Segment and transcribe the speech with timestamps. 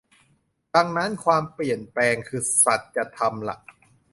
[0.75, 3.57] ดังนั้นความเปลี่ยนแปลงคือสัจธรรมล่ะ